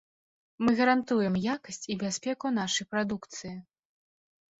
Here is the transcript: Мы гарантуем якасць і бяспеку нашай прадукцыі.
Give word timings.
Мы 0.67 0.71
гарантуем 0.77 1.35
якасць 1.55 1.87
і 1.95 1.97
бяспеку 2.05 2.45
нашай 2.61 2.85
прадукцыі. 2.95 3.53